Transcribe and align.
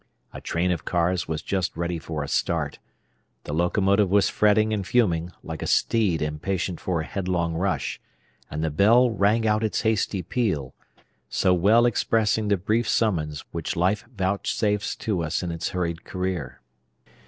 A 0.33 0.41
train 0.41 0.71
of 0.71 0.83
cars 0.83 1.27
was 1.27 1.43
just 1.43 1.77
ready 1.77 1.99
for 1.99 2.23
a 2.23 2.27
start; 2.27 2.79
the 3.43 3.53
locomotive 3.53 4.09
was 4.09 4.29
fretting 4.29 4.73
and 4.73 4.83
fuming, 4.83 5.31
like 5.43 5.61
a 5.61 5.67
steed 5.67 6.23
impatient 6.23 6.79
for 6.79 7.01
a 7.01 7.05
headlong 7.05 7.53
rush; 7.53 8.01
and 8.49 8.63
the 8.63 8.71
bell 8.71 9.11
rang 9.11 9.45
out 9.45 9.63
its 9.63 9.81
hasty 9.81 10.23
peal, 10.23 10.73
so 11.29 11.53
well 11.53 11.85
expressing 11.85 12.47
the 12.47 12.57
brief 12.57 12.89
summons 12.89 13.41
which 13.51 13.75
life 13.75 14.03
vouchsafes 14.11 14.95
to 14.95 15.21
us 15.21 15.43
in 15.43 15.51
its 15.51 15.69
hurried 15.69 16.03
career. 16.03 16.61